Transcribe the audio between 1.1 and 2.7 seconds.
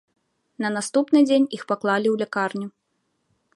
дзень іх паклалі ў лякарню.